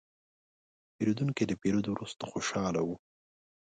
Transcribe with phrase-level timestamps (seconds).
[0.95, 2.89] پیرودونکی د پیرود وروسته خوشاله و.